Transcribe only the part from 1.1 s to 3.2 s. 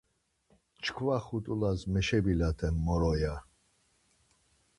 xut̆ulas meşebilaten, moro